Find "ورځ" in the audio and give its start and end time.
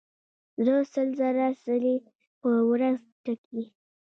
2.69-2.99